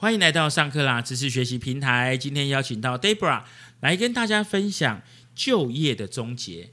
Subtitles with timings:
[0.00, 2.16] 欢迎来到上课啦知识学习平台。
[2.16, 3.44] 今天邀请到 Debra
[3.80, 5.02] 来跟大家分享
[5.34, 6.70] 就业的终结。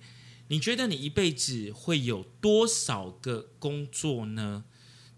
[0.48, 4.64] 你觉得你一辈子会有多少个工作呢？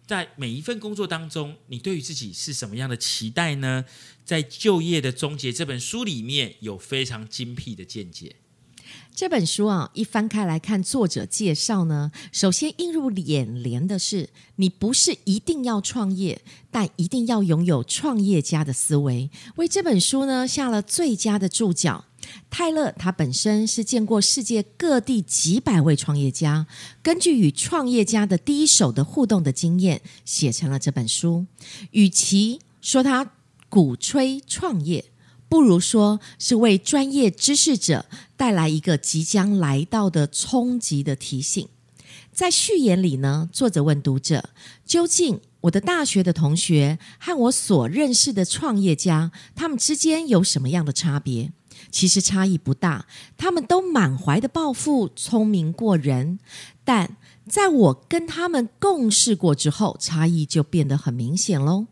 [0.08, 3.86] 在每一份工作当中，你对于自己是什么样的期待呢？
[4.26, 8.38] 在《就业的终结》这本书里面有非常精辟的见解。
[9.14, 19.30] 这本书啊，一翻开来看作者介绍呢，首先映入眼帘的是，你不是一定要创业，但一定要拥有创业家的思维。
[19.58, 22.06] 为这本书呢下了最佳的注脚。
[22.50, 26.68] 泰勒他本身是见过世界各地几百位创业家，
[27.02, 31.46] 根据与创业家的第一手的互动的经验，写成了这本书。
[31.92, 33.34] 与其说他
[33.68, 35.04] 鼓吹创业。
[35.50, 38.06] 不如说是为专业知识者
[38.38, 41.68] 带来一个即将来到的冲击的提醒。
[42.32, 44.52] 在序言里呢，作者问读者：
[44.86, 51.52] 究竟我的大学的同学和我所认识的创业家，他们之间有什么样的差别？
[51.92, 53.06] 其实差异不大，
[53.38, 56.40] 他们都满怀的抱负，聪明过人，
[56.84, 57.18] 但。
[57.50, 61.88] 在我跟他们共事过之后，差异就变得很明显喽。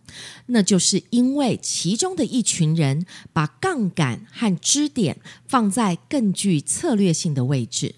[0.45, 7.95] 那就是因为其中的一群人把杠杆和支点放在更具策略性的位置。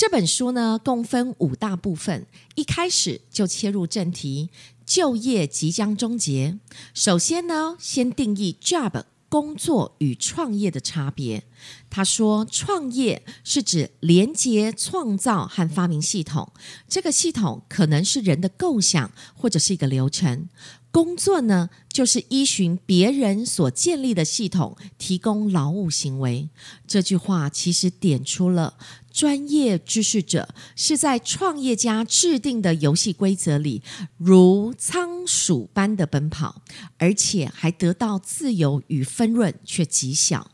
[0.00, 4.48] 这本书呢，共分五大部分，一开始就切入正题：
[4.86, 6.56] 就业即将终结。
[6.94, 9.02] 首先呢，先定义 job。
[9.30, 11.44] 工作与创业的差别。
[11.90, 16.50] 他说，创业是指连接、创造和发明系统。
[16.88, 20.48] 这个系统可能是人的构想，或者是一个流程。
[20.90, 26.48] 工作呢，就是依循别人所建立的系统，提供劳务行为。
[26.86, 28.74] 这句话其实点出了。
[29.12, 33.82] 专业知识者是在创业家制定的游戏规则里，
[34.16, 36.62] 如仓鼠般的奔跑，
[36.98, 40.50] 而且还得到自由与分润，却极小。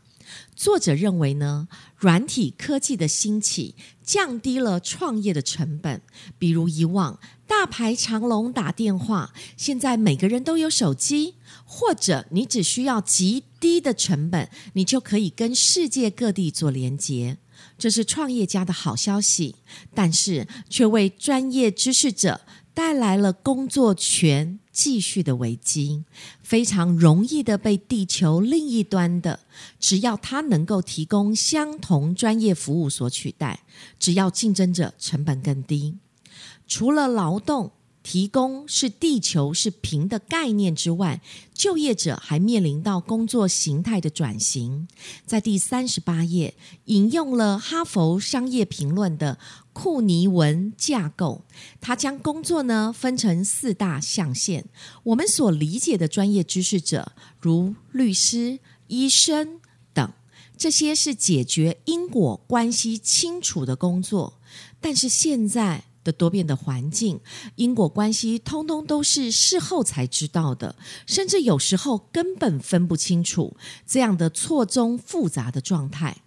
[0.55, 6.01] 作者认为呢，软体科技的兴起降低了创业的成本。
[6.37, 17.37] 比如以往大排长龙打电话，现在每个人都有手机，或者你只需要极低的成本，你就可以跟世界各地做连接。
[17.77, 19.55] 这是创业家的好消息，
[19.93, 22.41] 但是却为专业知识者
[22.75, 26.03] 带来了工作权继续的危机。
[26.43, 29.39] 非常容易的被地球另一端的，
[29.79, 33.61] 只要他能够提供相同专业服务所取代，
[33.97, 35.95] 只要竞争者成本更低，
[36.67, 37.71] 除了劳动。
[38.05, 41.19] 提供是地球是平的概念之外，
[41.55, 44.87] 就业者还面临到工作形态的转型。
[45.25, 46.53] 在第三十八页
[46.85, 49.39] 引用了哈佛商业评论的
[49.73, 51.41] 库尼文架构，
[51.81, 54.65] 他将工作呢分成四大象限。
[55.01, 59.59] 我们所理解的专业知识者，如律师、医生
[59.95, 60.13] 等，
[60.55, 64.39] 这些是解决因果关系清楚的工作。
[64.79, 65.85] 但是现在。
[66.05, 67.19] 的多变的环境，
[67.55, 76.17] 因果关系通通都是事后才知道的，甚至有时候根本分不清楚这样的错综复杂的状态。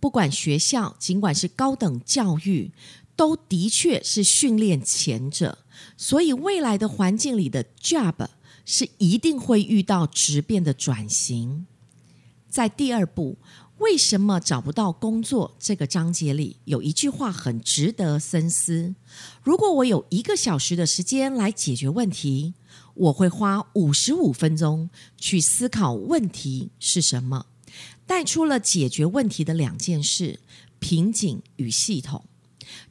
[0.00, 2.72] 不管学校，尽管是高等教育，
[3.14, 5.58] 都的确是训练前者，
[5.96, 8.26] 所以未来的环境里的 job
[8.64, 11.66] 是一定会遇到质变的转型。
[12.48, 13.36] 在第二步。
[13.82, 15.56] 为什么找不到工作？
[15.58, 18.94] 这个章节里有一句话很值得深思：
[19.42, 22.54] 如果我有一个小时的时间来解决问题，
[22.94, 24.88] 我会花五十五分钟
[25.18, 27.46] 去思考问题是什么，
[28.06, 30.38] 带出了解决问题的两件事：
[30.78, 32.24] 瓶颈与系统。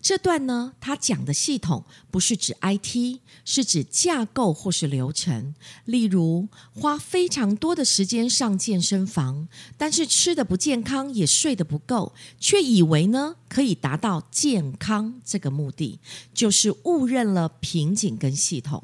[0.01, 5.53] 这段呢，他讲的系统不是指 IT，是指架构或是流程。
[5.85, 9.47] 例如，花非常多的时间上健身房，
[9.77, 15.99] 但是吃的不健康，也睡得不够，却以为呢可以达到健康这个目的，
[16.33, 18.83] 就是误认了瓶颈跟系统。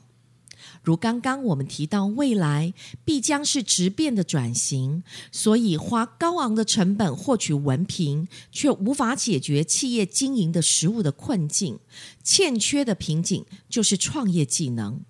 [0.87, 5.03] 如刚刚我们提到，未来必将是质变的转型，
[5.33, 11.77] 所以花高昂的成本获取文凭，却无法解决企业经营的实务的困境。
[12.23, 15.01] 欠缺的瓶颈就是创业技能。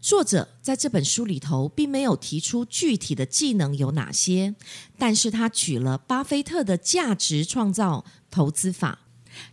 [0.00, 4.54] 作者在这本书里头并没有提出具体的技能有哪些，
[4.96, 9.00] 但是他举了巴菲特的价值创造投资法。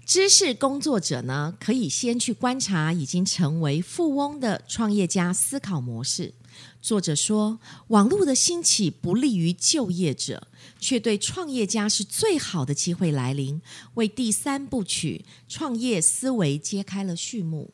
[0.05, 6.33] 知识工作者呢，可以先去观察已经成为富翁的创业家思考模式。
[6.81, 10.47] 作者说，网络的兴起不利于就业者，
[10.79, 13.61] 却对创业家是最好的机会来临，
[13.95, 17.73] 为第三部曲创业思维揭开了序幕。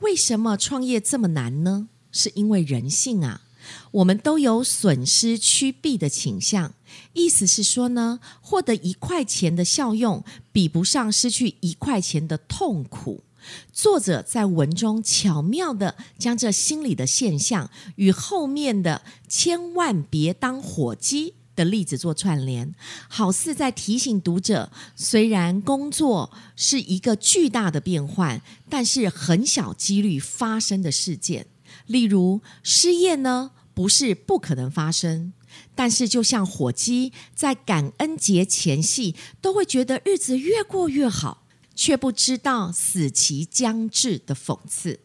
[0.00, 1.88] 为什么创业这么难呢？
[2.10, 3.42] 是因为人性啊。
[3.90, 6.74] 我们都有损失趋避的倾向。
[7.12, 13.24] 意思是说呢，获得一块钱的效用，比不上失去一块钱的痛苦。
[13.72, 22.74] 作者在文中巧妙的将这心理的现象与后面的“千万别当火鸡”的例子做串联，
[23.08, 31.46] 好似在提醒读者：虽然工作是一个巨大的变换，但是很小几率发生的事件。
[31.86, 35.32] 例如失业呢，不是不可能发生。
[35.72, 41.46] 但是，就像火鸡在感恩节前夕都会觉得日子越过越好，
[41.76, 44.98] 却不知道死期将至的讽刺。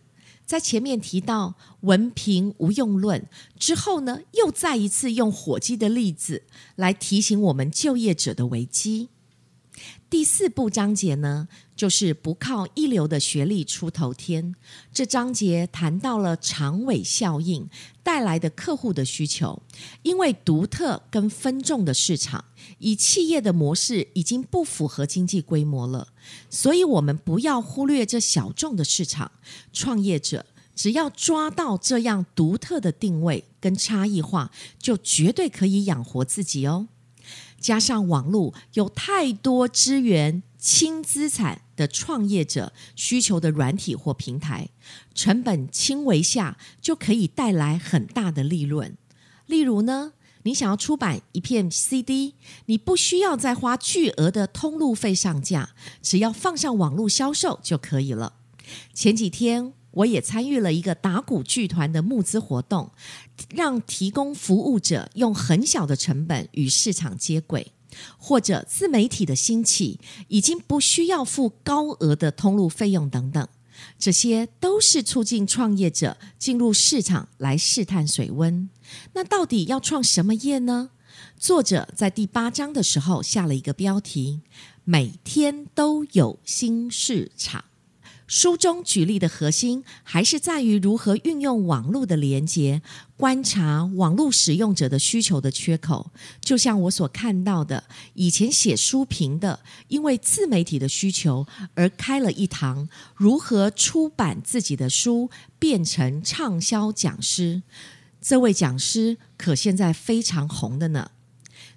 [0.44, 3.28] 在前面提到文凭无用论
[3.60, 6.42] 之后呢，又再一次用火鸡的例子
[6.76, 9.10] 来提醒我们就业者的危机。
[10.10, 14.54] 第四部章节呢，就是不靠一流的学历出头天。
[14.94, 17.68] 这章节谈到了长尾效应
[18.04, 19.62] 带来的客户的需求，
[20.04, 22.46] 因为独特跟分众的市场，
[22.78, 26.10] 以企业的模式已经不符合经济规模了，
[26.50, 29.32] 所以我们不要忽略这小众的市场。
[29.74, 30.46] 创业者
[30.76, 36.88] 只要抓到这样独特的定位跟差异化，就绝对可以养活自己哦。
[37.60, 44.70] 加上网络有太多资源、轻资产的创业者需求的软体或平台，
[45.16, 48.98] 成本轻微下就可以带来很大的利润。
[49.46, 50.14] 例如呢，
[50.44, 52.36] 你想要出版一片 CD，
[52.66, 55.70] 你不需要再花巨额的通路费上架，
[56.02, 58.34] 只要放上网络销售就可以了。
[58.94, 59.74] 前几天。
[59.94, 62.92] 我也参与了一个打鼓剧团的募资活动，
[63.50, 67.72] 让提供服务者用很小的成本与市场接轨，
[68.18, 73.48] 或者自媒体的兴起，已经不需要付高额的通路费用等等，
[74.00, 78.70] 这些都是促进创业者进入市场来试探水温。
[79.14, 80.90] 那到底要创什么业呢？
[81.38, 84.42] 作者在第八章的时候下了一个标题：
[84.84, 87.66] 每天都有新市场。
[88.36, 92.82] 书中举例的核心还是在于如何运用网络的连接，
[93.16, 96.10] 观察网络使用者的需求的缺口。
[96.42, 97.84] 就像我所看到的，
[98.16, 101.46] 以前写书评的，因为自媒体的需求
[101.76, 105.30] 而开了一堂如何出版自己的书，
[105.60, 107.62] 变成畅销讲师。
[108.20, 111.12] 这位讲师可现在非常红的呢。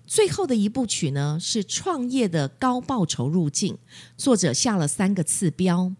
[0.06, 3.76] 最后的一部曲呢，是创业的高报酬路径。
[4.17, 5.93] 作者下了三个次标。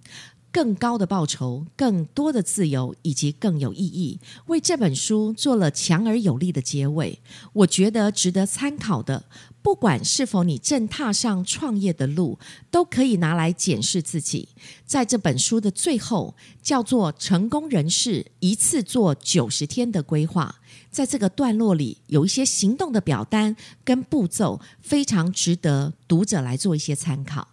[0.56, 7.20] 更高的报酬、更多的自由以及更有意义，为这本书做了强而有力的结尾。
[7.53, 9.26] 我觉得值得参考的，
[9.61, 12.38] 不管是否你正踏上创业的路，
[12.70, 14.49] 都可以拿来检视自己。
[14.87, 20.62] 在这本书的最后，叫做“成功人士一次做九十天的规划”。
[20.91, 23.55] 在这个段落里，有一些行动的表单
[23.85, 27.49] 跟步骤，非常值得读者来做一些参考。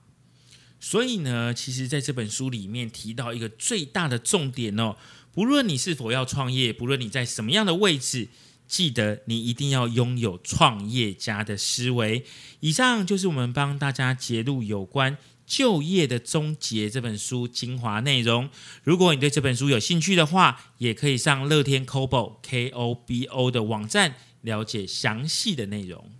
[0.85, 4.97] 所以呢，其实在这本书里面提到一个最大的重点哦，
[5.31, 8.27] 不论你是否要创业，不论你在什么样的位置，
[8.67, 12.25] 记得你一定要拥有创业家的思维。
[12.59, 18.49] 以上就是我们帮大家揭露有关就业的终结这本书精华内容。
[18.83, 26.11] 如果你对这本书有兴趣的话，也可以上乐天 Kobo K O B O 的网站了解详细的内容。